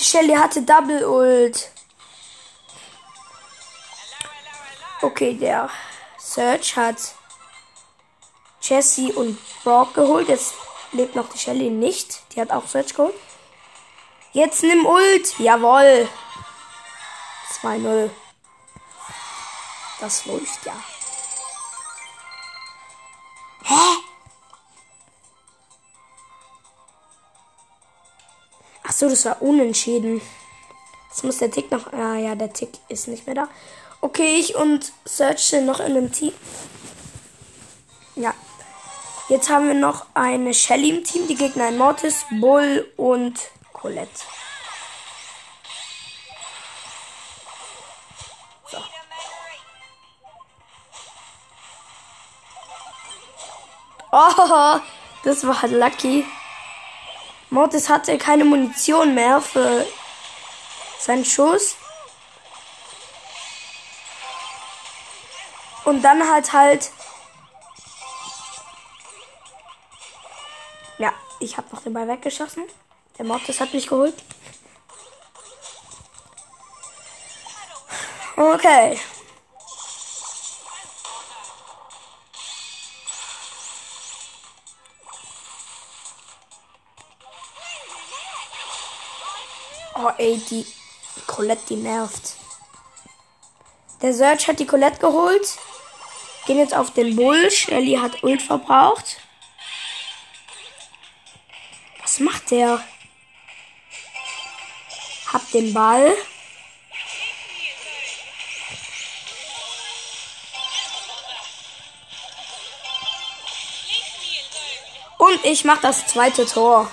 Shelly 0.09 0.35
hatte 0.35 0.63
Double 0.63 1.05
Ult. 1.05 1.71
Okay, 5.03 5.35
der 5.35 5.69
Search 6.17 6.77
hat 6.77 6.97
Jesse 8.63 9.13
und 9.13 9.39
Brock 9.63 9.93
geholt. 9.93 10.29
Jetzt 10.29 10.55
lebt 10.93 11.15
noch 11.15 11.29
die 11.29 11.37
Shelly 11.37 11.69
nicht. 11.69 12.23
Die 12.33 12.41
hat 12.41 12.51
auch 12.51 12.67
Search 12.67 12.95
geholt. 12.95 13.15
Jetzt 14.33 14.63
nimm 14.63 14.87
Ult. 14.87 15.39
Jawoll. 15.39 16.09
2-0. 17.61 18.09
Das 20.01 20.25
läuft 20.25 20.65
ja. 20.65 20.73
So, 28.99 29.09
das 29.09 29.25
war 29.27 29.41
unentschieden. 29.41 30.21
Jetzt 31.09 31.23
muss 31.23 31.39
der 31.39 31.53
Tick 31.53 31.71
noch. 31.71 31.93
Ah 31.93 32.17
ja, 32.17 32.35
der 32.35 32.53
Tick 32.53 32.71
ist 32.89 33.07
nicht 33.07 33.27
mehr 33.27 33.37
da. 33.37 33.49
Okay, 34.01 34.37
ich 34.41 34.57
und 34.57 34.93
Search 35.05 35.39
sind 35.39 35.67
noch 35.67 35.79
in 35.79 35.97
einem 35.97 36.11
Team. 36.11 36.33
Ja. 38.17 38.35
Jetzt 39.29 39.51
haben 39.51 39.69
wir 39.69 39.75
noch 39.75 40.07
eine 40.15 40.53
Shelly 40.53 40.91
im 40.91 41.05
Team. 41.05 41.29
Die 41.29 41.37
Gegner 41.37 41.67
ein 41.67 41.79
Mortis, 41.79 42.25
Bull 42.41 42.91
und 42.97 43.39
Colette. 43.73 44.11
Oh, 54.11 54.81
das 55.23 55.47
war 55.47 55.69
lucky. 55.69 56.25
Mortis 57.51 57.89
hatte 57.89 58.19
keine 58.19 58.45
Munition 58.45 59.15
mehr 59.15 59.41
für 59.41 59.87
seinen 60.99 61.25
Schuss. 61.25 61.77
Und 65.85 66.03
dann 66.03 66.23
hat 66.29 66.53
halt. 66.53 66.91
Ja, 70.99 71.13
ich 71.41 71.57
habe 71.57 71.69
noch 71.73 71.83
den 71.83 71.95
Ball 71.95 72.07
weggeschossen. 72.07 72.65
Der 73.17 73.25
Mortis 73.25 73.61
hat 73.61 73.73
mich 73.73 73.87
geholt. 73.87 74.15
Okay. 78.37 79.01
Oh, 89.95 90.11
ey, 90.19 90.41
die 90.51 90.67
Colette, 91.27 91.63
die 91.71 91.77
nervt. 91.77 92.35
Der 94.03 94.15
Search 94.15 94.47
hat 94.47 94.61
die 94.61 94.67
Colette 94.67 94.99
geholt. 94.99 95.59
Gehen 96.47 96.59
jetzt 96.59 96.75
auf 96.75 96.93
den 96.93 97.17
Bull. 97.17 97.51
Shelly 97.51 97.97
hat 97.97 98.23
Ult 98.23 98.41
verbraucht. 98.41 99.19
Was 102.01 102.21
macht 102.21 102.51
der? 102.51 102.83
Hab 105.33 105.51
den 105.51 105.75
Ball. 105.75 106.17
Und 115.19 115.45
ich 115.45 115.65
mache 115.65 115.83
das 115.83 116.07
zweite 116.07 116.47
Tor. 116.47 116.91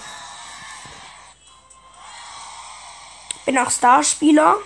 Bin 3.46 3.58
auch 3.58 3.70
Starspieler. 3.70 4.58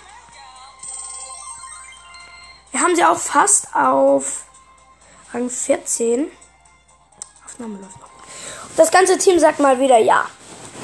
Wir 2.71 2.81
haben 2.81 2.95
sie 2.95 3.03
auch 3.03 3.17
fast 3.17 3.75
auf 3.75 4.45
Rang 5.33 5.49
14. 5.49 6.31
Aufnahme 7.45 7.79
läuft 7.79 7.99
noch. 7.99 8.09
Das 8.77 8.91
ganze 8.91 9.17
Team 9.17 9.39
sagt 9.39 9.59
mal 9.59 9.79
wieder 9.79 9.97
ja. 9.97 10.25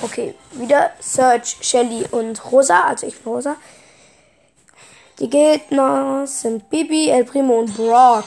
Okay, 0.01 0.36
wieder 0.51 0.91
Serge, 0.99 1.55
Shelly 1.62 2.05
und 2.12 2.51
Rosa. 2.51 2.81
Also 2.81 3.08
ich 3.08 3.17
bin 3.19 3.31
Rosa. 3.31 3.55
Die 5.19 5.29
Gegner 5.29 6.27
sind 6.27 6.69
Bibi, 6.69 7.10
El 7.10 7.23
Primo 7.23 7.60
und 7.60 7.75
Brock. 7.75 8.25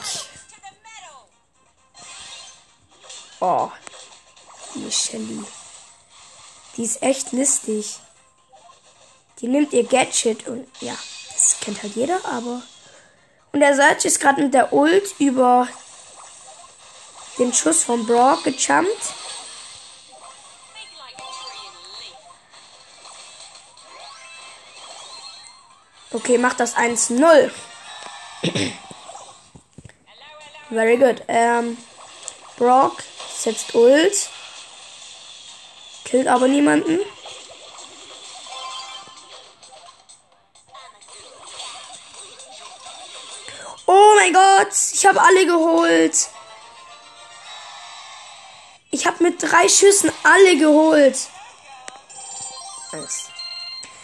Oh, 3.39 3.69
die 4.73 4.91
Shelly. 4.91 5.43
Die 6.75 6.83
ist 6.83 7.03
echt 7.03 7.31
listig. 7.31 7.99
Die 9.41 9.47
nimmt 9.47 9.73
ihr 9.73 9.85
Gadget 9.85 10.47
und 10.47 10.67
ja, 10.81 10.97
das 11.33 11.57
kennt 11.61 11.81
halt 11.81 11.95
jeder, 11.95 12.19
aber. 12.25 12.61
Und 13.51 13.61
der 13.61 13.75
Serge 13.75 14.07
ist 14.07 14.19
gerade 14.19 14.41
mit 14.41 14.53
der 14.53 14.73
Ult 14.73 15.15
über 15.17 15.67
den 17.37 17.53
Schuss 17.53 17.83
von 17.83 18.05
Brock 18.05 18.43
gejumpt. 18.43 19.13
Okay, 26.11 26.37
macht 26.37 26.59
das 26.59 26.75
1-0. 26.75 27.51
Very 30.69 30.97
good. 30.97 31.23
Ähm, 31.27 31.77
Brock 32.57 33.03
setzt 33.35 33.73
Ult. 33.73 34.29
Killt 36.03 36.27
aber 36.27 36.47
niemanden. 36.47 36.99
Gott, 44.39 44.73
ich 44.93 45.05
habe 45.05 45.21
alle 45.21 45.45
geholt. 45.45 46.29
Ich 48.91 49.05
habe 49.05 49.23
mit 49.23 49.41
drei 49.41 49.67
Schüssen 49.67 50.11
alle 50.23 50.57
geholt. 50.57 51.17
Nice. 52.93 53.29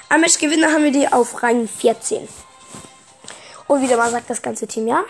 Am 0.09 0.21
Matchgewinner 0.21 0.71
haben 0.71 0.83
wir 0.83 0.91
die 0.91 1.07
auf 1.07 1.41
Rang 1.41 1.67
14. 1.67 2.27
Und 3.67 3.81
wieder 3.81 3.97
mal 3.97 4.11
sagt 4.11 4.29
das 4.29 4.41
ganze 4.41 4.67
Team 4.67 4.87
ja. 4.87 5.05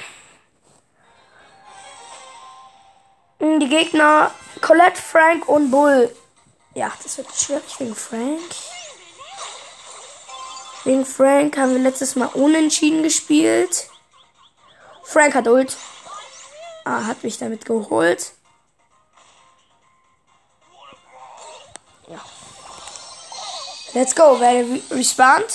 Hm, 3.40 3.60
die 3.60 3.70
Gegner 3.70 4.32
Colette, 4.62 5.02
Frank 5.02 5.50
und 5.50 5.72
Bull. 5.72 6.16
Ja, 6.76 6.92
das 7.02 7.18
wird 7.18 7.28
schwierig 7.36 7.80
wegen 7.80 7.96
Frank. 7.96 8.52
Wegen 10.84 11.06
Frank 11.06 11.58
haben 11.58 11.72
wir 11.72 11.80
letztes 11.80 12.16
Mal 12.16 12.28
unentschieden 12.28 13.02
gespielt. 13.02 13.90
Frank 15.06 15.36
hat 15.36 15.48
Ult. 15.48 15.78
Ah, 16.84 17.06
hat 17.06 17.24
mich 17.24 17.38
damit 17.38 17.66
geholt. 17.66 18.34
Ja. 22.08 22.20
Let's 23.94 24.16
go, 24.16 24.40
wer 24.40 24.66
respawnt? 24.92 25.54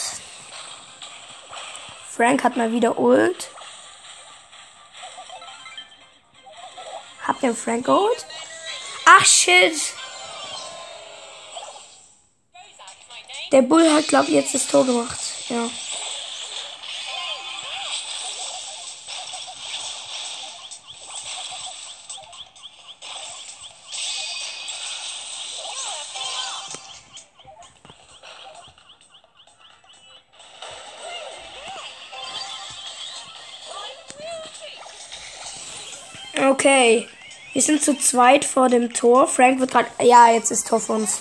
Frank 2.08 2.42
hat 2.42 2.56
mal 2.56 2.72
wieder 2.72 2.98
Ult. 2.98 3.50
Habt 7.26 7.42
ihr 7.42 7.54
Frank 7.54 7.86
geholt? 7.86 8.26
Ach 9.04 9.24
shit! 9.24 9.94
Der 13.52 13.62
Bull 13.62 13.92
hat, 13.92 14.06
glaube 14.08 14.26
ich, 14.26 14.34
jetzt 14.34 14.54
das 14.54 14.66
Tor 14.66 14.86
gemacht. 14.86 15.20
Ja. 15.48 15.68
Okay. 36.70 37.09
Wir 37.52 37.62
sind 37.62 37.83
zu 37.83 37.98
zweit 37.98 38.44
vor 38.44 38.68
dem 38.68 38.92
Tor. 38.92 39.26
Frank 39.26 39.59
wird 39.59 39.72
gerade. 39.72 39.90
Ja, 40.00 40.30
jetzt 40.30 40.52
ist 40.52 40.68
Tor 40.68 40.78
für 40.78 40.92
uns. 40.92 41.20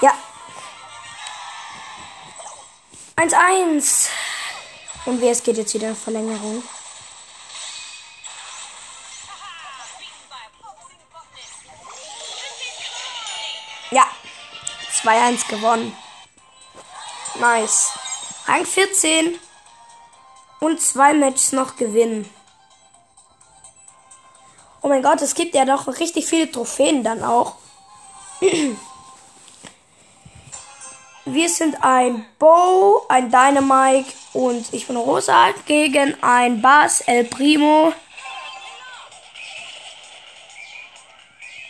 Ja. 0.00 0.14
1-1. 3.16 4.08
Und 5.04 5.20
wer 5.20 5.32
es 5.32 5.42
geht 5.42 5.58
jetzt 5.58 5.74
wieder 5.74 5.90
in 5.90 5.96
Verlängerung. 5.96 6.62
Ja. 13.90 14.06
2-1 15.02 15.46
gewonnen. 15.48 15.94
Nice. 17.38 17.90
Rang 18.46 18.64
14. 18.64 19.38
Und 20.60 20.80
zwei 20.80 21.12
Matches 21.12 21.52
noch 21.52 21.76
gewinnen. 21.76 22.37
Oh 24.80 24.88
mein 24.88 25.02
Gott, 25.02 25.20
es 25.22 25.34
gibt 25.34 25.54
ja 25.54 25.64
doch 25.64 25.88
richtig 25.88 26.26
viele 26.26 26.50
Trophäen 26.50 27.02
dann 27.02 27.24
auch. 27.24 27.56
Wir 31.24 31.48
sind 31.48 31.82
ein 31.82 32.24
Bo, 32.38 33.04
ein 33.08 33.30
Dynamite 33.30 34.12
und 34.32 34.72
ich 34.72 34.86
bin 34.86 34.96
Rosa 34.96 35.50
gegen 35.66 36.16
ein 36.22 36.62
Bass, 36.62 37.02
El 37.02 37.24
Primo 37.24 37.92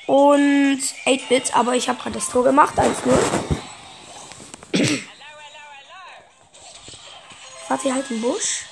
und 0.07 0.81
8-Bit, 1.07 1.57
aber 1.57 1.75
ich 1.75 1.89
habe 1.89 2.01
gerade 2.01 2.15
das 2.15 2.29
Tor 2.29 2.45
gemacht, 2.45 2.79
1-0. 2.79 2.89
Warte, 7.69 7.93
halt 7.93 8.11
im 8.11 8.23
Busch. 8.23 8.65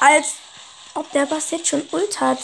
Als 0.00 0.34
ob 0.94 1.10
der 1.12 1.26
Bass 1.26 1.50
jetzt 1.50 1.68
schon 1.68 1.86
Ult 1.92 2.20
hat. 2.20 2.38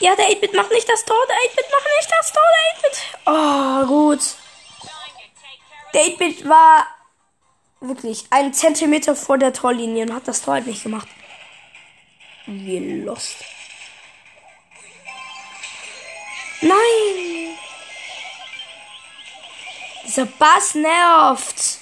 Ja, 0.00 0.14
der 0.14 0.26
8-Bit 0.26 0.54
macht 0.54 0.70
nicht 0.70 0.88
das 0.88 1.04
Tor. 1.04 1.16
Der 1.28 1.36
8-Bit 1.50 1.66
macht 1.70 1.88
nicht 1.98 2.10
das 2.10 2.32
Tor. 2.32 2.42
Der 2.54 2.78
8-Bit. 2.78 2.98
Oh, 3.26 3.86
gut. 3.86 4.20
Der 5.92 6.02
8-Bit 6.02 6.48
war 6.48 6.86
wirklich 7.80 8.24
einen 8.30 8.54
Zentimeter 8.54 9.16
vor 9.16 9.38
der 9.38 9.52
Torlinie 9.52 10.04
und 10.04 10.14
hat 10.14 10.28
das 10.28 10.42
Tor 10.42 10.54
halt 10.54 10.66
nicht 10.66 10.82
gemacht. 10.82 11.08
Wie 12.46 13.02
lost. 13.02 13.36
Nein! 16.60 17.58
Dieser 20.04 20.26
Bass 20.26 20.74
nervt. 20.74 21.78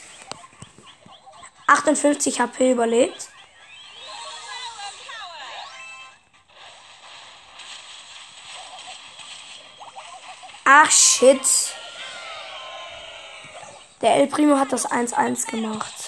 58 1.66 2.40
HP 2.40 2.72
überlebt. 2.72 3.28
Ach 10.64 10.90
shit. 10.90 11.40
Der 14.02 14.16
El 14.16 14.26
Primo 14.26 14.58
hat 14.58 14.72
das 14.72 14.90
1-1 14.90 15.46
gemacht. 15.50 16.05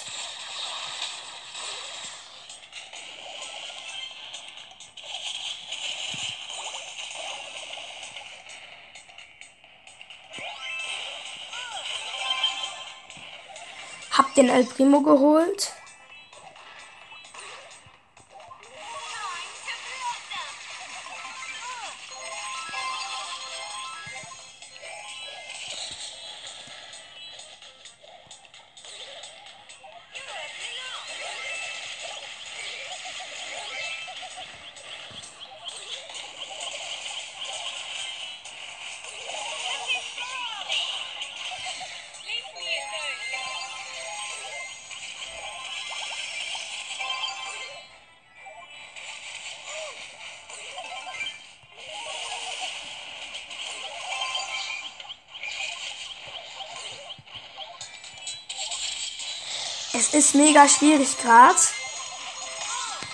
Den 14.39 14.51
El 14.51 14.65
Primo 14.67 15.03
geholt. 15.03 15.73
Ist 60.13 60.35
mega 60.35 60.67
schwierig 60.69 61.19
gerade. 61.19 61.59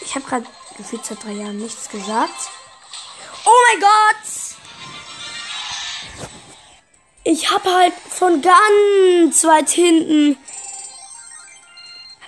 Ich 0.01 0.15
habe 0.15 0.25
gerade 0.25 0.47
gefühlt 0.77 1.05
seit 1.05 1.25
drei 1.25 1.33
Jahren 1.33 1.57
nichts 1.57 1.89
gesagt. 1.89 2.51
Oh 3.45 3.51
mein 3.69 3.81
Gott! 3.81 4.45
Ich 7.25 7.51
habe 7.51 7.71
halt 7.71 7.95
von 8.11 8.43
ganz 8.43 9.45
weit 9.45 9.71
hinten 9.71 10.39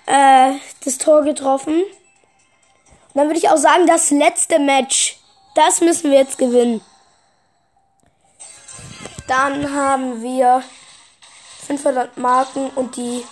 äh, 0.06 0.54
das 0.84 0.98
Tor 0.98 1.22
getroffen. 1.22 1.82
Und 1.82 3.14
dann 3.14 3.26
würde 3.28 3.38
ich 3.38 3.48
auch 3.50 3.58
sagen, 3.58 3.86
das 3.86 4.10
letzte 4.10 4.58
Match. 4.58 5.18
Das 5.54 5.80
müssen 5.80 6.10
wir 6.10 6.18
jetzt 6.18 6.38
gewinnen. 6.38 6.82
Dann 9.26 9.74
haben 9.74 10.22
wir 10.22 10.62
500 11.66 12.16
Marken 12.18 12.70
und 12.70 12.96
die 12.96 13.24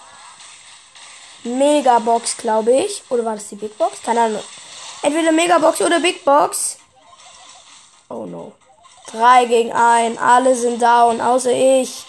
Megabox, 1.44 2.36
glaube 2.36 2.72
ich. 2.72 3.02
Oder 3.08 3.24
war 3.24 3.34
das 3.34 3.48
die 3.48 3.56
Big 3.56 3.76
Box? 3.78 4.02
Keine 4.02 4.22
Ahnung. 4.22 4.44
Entweder 5.02 5.32
Megabox 5.32 5.80
oder 5.82 6.00
Big 6.00 6.24
Box. 6.24 6.78
Oh 8.08 8.26
no. 8.26 8.52
3 9.12 9.44
gegen 9.46 9.72
1. 9.72 10.18
Alle 10.18 10.54
sind 10.54 10.80
down, 10.80 11.20
außer 11.20 11.52
ich. 11.52 12.04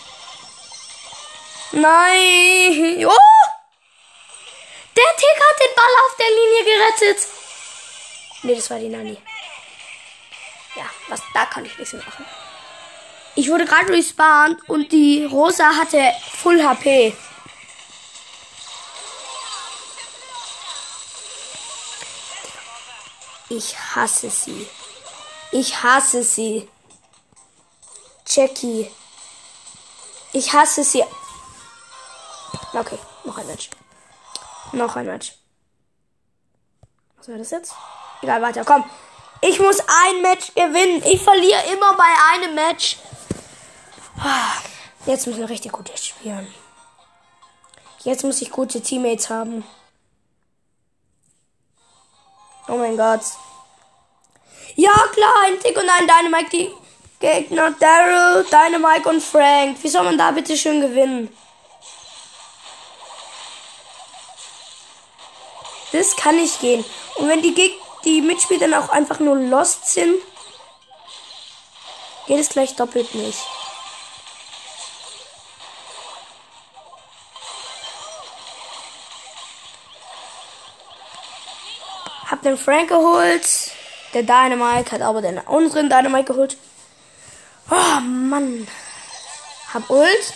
Nein. 1.72 3.06
Oh! 3.06 3.36
Der 4.96 5.16
Tick 5.18 5.38
hat 5.50 5.60
den 5.60 5.76
Ball 5.76 5.94
auf 6.06 6.16
der 6.18 6.28
Linie 6.30 6.64
gerettet. 6.64 7.28
Nee, 8.44 8.56
das 8.56 8.70
war 8.70 8.80
die 8.80 8.88
Nani. 8.88 9.18
Ja, 10.76 10.86
was, 11.10 11.22
da 11.34 11.46
kann 11.46 11.66
ich 11.66 11.78
nichts 11.78 11.94
mehr 11.94 12.04
machen. 12.04 12.26
Ich 13.36 13.50
wurde 13.50 13.66
gerade 13.66 13.92
respawned 13.92 14.70
und 14.70 14.92
die 14.94 15.26
Rosa 15.26 15.76
hatte 15.76 16.02
Full 16.38 16.64
HP. 16.64 17.14
Ich 23.50 23.78
hasse 23.78 24.30
sie. 24.30 24.68
Ich 25.52 25.84
hasse 25.84 26.24
sie. 26.24 26.68
Jackie. 28.28 28.92
Ich 30.34 30.52
hasse 30.52 30.84
sie. 30.84 31.04
Okay, 32.74 32.98
noch 33.24 33.38
ein 33.38 33.48
Match. 33.48 33.70
Noch 34.74 34.96
ein 34.96 35.06
Match. 35.06 35.34
Was 37.18 37.30
war 37.30 37.38
das 37.38 37.52
jetzt? 37.52 37.74
Egal, 38.22 38.42
weiter, 38.42 38.66
komm. 38.66 38.84
Ich 39.42 39.60
muss 39.60 39.80
ein 39.80 40.22
Match 40.22 40.54
gewinnen. 40.54 41.04
Ich 41.06 41.22
verliere 41.22 41.62
immer 41.74 41.96
bei 41.96 42.14
einem 42.34 42.56
Match. 42.56 42.98
Jetzt 45.06 45.28
müssen 45.28 45.40
wir 45.40 45.50
richtig 45.50 45.72
gut 45.72 45.92
spielen. 45.98 46.52
Jetzt 48.04 48.24
muss 48.24 48.42
ich 48.42 48.52
gute 48.52 48.82
Teammates 48.82 49.30
haben. 49.30 49.64
Oh 52.68 52.78
mein 52.78 52.98
Gott. 52.98 53.22
Ja, 54.76 54.94
klar, 55.14 55.34
ein 55.46 55.60
Tick 55.60 55.78
und 55.78 55.90
ein 55.90 56.08
Dynamite. 56.08 56.50
Die 56.52 56.74
Gegner 57.20 57.72
Daryl, 57.72 58.46
Dynamite 58.46 59.10
und 59.10 59.22
Frank. 59.22 59.78
Wie 59.82 59.90
soll 59.90 60.04
man 60.04 60.18
da 60.18 60.32
bitte 60.32 60.58
schön 60.58 60.82
gewinnen? 60.82 61.36
Das 65.92 66.16
kann 66.16 66.36
nicht 66.36 66.60
gehen. 66.60 66.84
Und 67.16 67.30
wenn 67.30 67.42
die, 67.42 67.54
Geg 67.54 67.74
die 68.04 68.22
Mitspieler 68.22 68.68
dann 68.68 68.84
auch 68.84 68.90
einfach 68.90 69.20
nur 69.20 69.36
lost 69.36 69.88
sind, 69.88 70.22
geht 72.28 72.40
es 72.40 72.50
gleich 72.50 72.76
doppelt 72.76 73.16
nicht. 73.16 73.40
Den 82.46 82.58
Frank 82.58 82.90
geholt. 82.90 83.72
Der 84.14 84.24
Dynamite 84.24 84.92
hat 84.92 85.02
aber 85.02 85.22
den 85.22 85.40
unseren 85.40 85.90
Dynamite 85.90 86.32
geholt. 86.32 86.58
Oh 87.70 88.00
Mann. 88.02 88.68
Hab 89.74 89.90
Ult. 89.90 90.34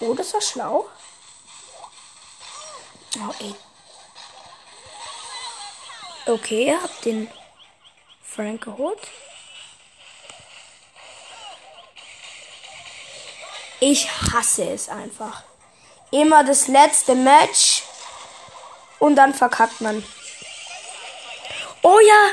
Oh, 0.00 0.14
das 0.14 0.32
war 0.32 0.40
schlau. 0.40 0.88
Oh, 3.16 3.34
ey. 3.40 3.54
Okay, 6.26 6.76
hab 6.80 7.02
den 7.02 7.28
Frank 8.22 8.64
geholt. 8.64 9.00
Ich 13.80 14.08
hasse 14.10 14.70
es 14.70 14.88
einfach 14.88 15.42
immer 16.10 16.44
das 16.44 16.68
letzte 16.68 17.14
Match 17.14 17.82
und 18.98 19.16
dann 19.16 19.34
verkackt 19.34 19.80
man. 19.80 20.04
Oh 21.82 21.98
ja, 22.00 22.30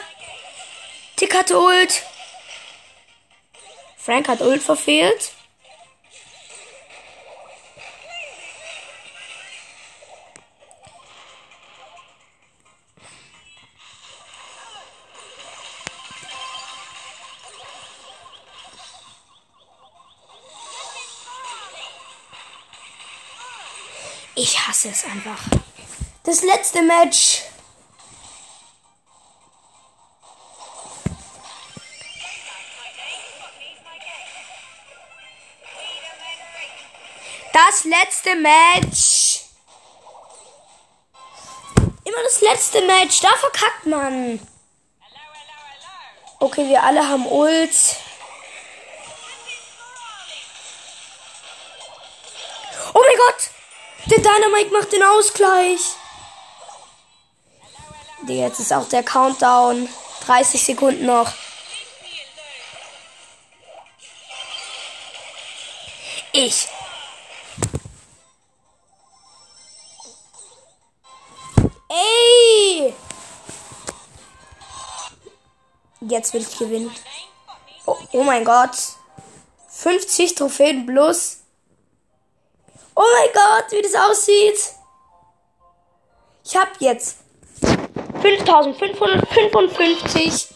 Tick 1.16 1.36
hatte 1.36 1.60
Ult. 1.60 2.04
Frank 3.98 4.28
hat 4.28 4.42
Ult 4.42 4.62
verfehlt. 4.62 5.32
Einfach. 25.12 25.42
Das 26.24 26.42
letzte 26.42 26.82
Match. 26.82 27.44
Das 37.54 37.84
letzte 37.86 38.36
Match. 38.36 39.42
Immer 42.04 42.24
das 42.24 42.42
letzte 42.42 42.82
Match. 42.86 43.22
Da 43.22 43.30
verkackt 43.36 43.86
man. 43.86 44.40
Okay, 46.40 46.68
wir 46.68 46.84
alle 46.84 47.08
haben 47.08 47.26
Ult. 47.28 47.98
Der 54.16 54.24
Dynamite 54.24 54.72
macht 54.72 54.94
den 54.94 55.04
Ausgleich. 55.04 55.82
Jetzt 58.28 58.60
ist 58.62 58.72
auch 58.72 58.88
der 58.88 59.04
Countdown. 59.04 59.90
30 60.26 60.64
Sekunden 60.64 61.06
noch. 61.06 61.34
Ich. 66.32 66.68
Ey! 71.90 72.94
Jetzt 76.00 76.34
will 76.34 76.42
ich 76.42 76.58
gewinnen. 76.58 76.96
Oh, 77.86 77.98
oh 78.14 78.24
mein 78.24 78.46
Gott. 78.46 78.78
50 79.70 80.36
Trophäen 80.36 80.86
plus. 80.86 81.45
Oh 82.96 83.02
mein 83.02 83.30
Gott, 83.34 83.72
wie 83.72 83.82
das 83.82 83.96
aussieht. 83.96 84.76
Ich 86.46 86.56
habe 86.56 86.70
jetzt 86.80 87.18
5555 88.22 90.48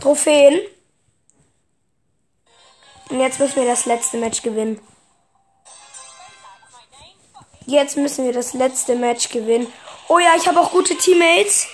Trophäen. 0.00 0.60
Und 3.10 3.20
jetzt 3.20 3.40
müssen 3.40 3.56
wir 3.56 3.66
das 3.66 3.86
letzte 3.86 4.18
Match 4.18 4.42
gewinnen. 4.42 4.78
Jetzt 7.66 7.96
müssen 7.96 8.26
wir 8.26 8.32
das 8.32 8.54
letzte 8.54 8.94
Match 8.94 9.30
gewinnen. 9.30 9.66
Oh 10.08 10.18
ja, 10.18 10.34
ich 10.36 10.46
habe 10.46 10.60
auch 10.60 10.70
gute 10.70 10.96
Teammates. 10.96 11.66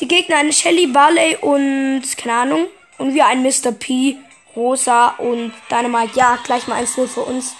Die 0.00 0.08
Gegner 0.08 0.36
eine 0.36 0.52
Shelly, 0.52 0.86
Barley 0.86 1.36
und 1.36 2.02
keine 2.16 2.34
Ahnung. 2.34 2.68
Und 2.98 3.14
wir 3.14 3.26
ein 3.26 3.42
Mr. 3.42 3.72
P, 3.72 4.18
Rosa 4.54 5.08
und 5.18 5.52
Dynamite. 5.70 6.18
Ja, 6.18 6.38
gleich 6.44 6.68
mal 6.68 6.82
1-0 6.82 7.06
für 7.06 7.22
uns. 7.22 7.54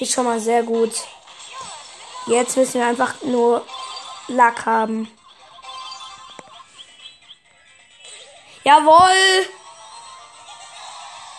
Ist 0.00 0.12
schon 0.12 0.24
mal 0.24 0.40
sehr 0.40 0.62
gut. 0.62 0.92
Jetzt 2.26 2.56
müssen 2.56 2.74
wir 2.74 2.86
einfach 2.86 3.20
nur 3.22 3.66
Lack 4.28 4.66
haben. 4.66 5.10
Jawohl! 8.64 9.48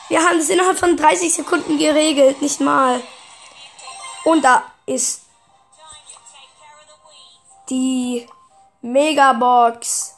Wir 0.10 0.20
haben 0.22 0.40
es 0.40 0.50
innerhalb 0.50 0.80
von 0.80 0.98
30 0.98 1.32
Sekunden 1.32 1.78
geregelt, 1.78 2.42
nicht 2.42 2.60
mal. 2.60 3.02
Und 4.24 4.44
da 4.44 4.64
ist 4.88 5.22
die 7.70 8.28
Megabox. 8.82 10.16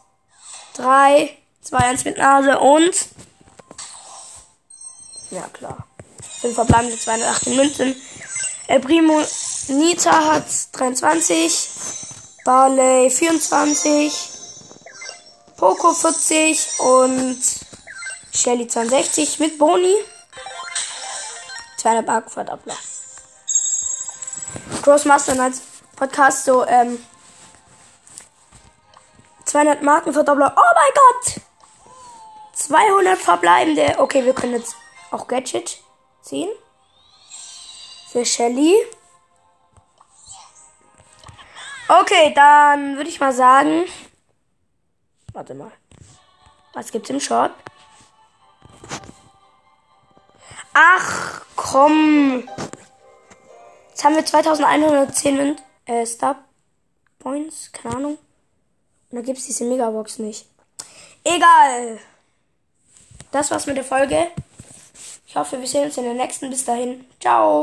3, 0.76 1.38
2, 1.62 1.78
1 1.78 2.06
mit 2.06 2.18
Nase 2.18 2.58
und. 2.60 2.96
Ja, 5.32 5.42
klar. 5.50 5.86
5 6.42 6.56
verbleibende 6.56 6.98
208 6.98 7.48
Münzen. 7.48 7.96
El 8.72 8.80
Primo 8.80 9.22
Nita 9.68 10.12
hat 10.12 10.46
23. 10.72 11.70
Barley 12.46 13.10
24. 13.10 14.30
Poco 15.58 15.92
40 15.92 16.80
und 16.80 17.44
Shelly 18.34 18.70
62 18.70 19.40
mit 19.40 19.58
Boni. 19.58 19.94
200 21.80 22.08
Mark 22.08 22.32
Verdoppler. 22.32 22.78
Crossmaster 24.82 25.38
als 25.38 25.62
Podcast 25.98 26.46
so, 26.46 26.66
ähm, 26.66 27.06
200 29.44 29.82
Marken 29.82 30.14
Verdoppler. 30.14 30.56
Oh 30.56 30.76
mein 30.76 30.94
Gott! 30.96 31.42
200 32.54 33.20
verbleibende. 33.20 33.96
Okay, 33.98 34.24
wir 34.24 34.34
können 34.34 34.54
jetzt 34.54 34.78
auch 35.12 35.28
Gadget 35.28 35.80
ziehen. 36.22 36.50
Für 38.12 38.26
Shelly. 38.26 38.76
Okay, 41.88 42.34
dann 42.36 42.98
würde 42.98 43.10
ich 43.10 43.20
mal 43.20 43.34
sagen. 43.34 43.86
Warte 45.34 45.54
mal. 45.54 45.72
Was 46.74 46.92
gibt's 46.92 47.10
im 47.10 47.20
Shop? 47.20 47.52
Ach, 50.74 51.42
komm. 51.56 52.48
Jetzt 53.90 54.04
haben 54.04 54.16
wir 54.16 54.26
2110 54.26 55.58
äh, 55.86 56.06
Star 56.06 56.36
Points. 57.20 57.72
Keine 57.72 57.96
Ahnung. 57.96 58.18
Und 59.10 59.18
da 59.18 59.22
gibt's 59.22 59.46
diese 59.46 59.66
Megabox 59.66 60.20
nicht. 60.20 60.48
Egal. 61.24 62.00
Das 63.32 63.52
war's 63.52 63.68
mit 63.68 63.78
der 63.78 63.84
Folge. 63.86 64.28
Ich 65.28 65.36
hoffe, 65.36 65.60
wir 65.60 65.68
sehen 65.68 65.86
uns 65.86 65.98
in 65.98 66.04
der 66.04 66.14
nächsten. 66.14 66.50
Bis 66.50 66.66
dahin. 66.66 67.06
Ciao. 67.20 67.60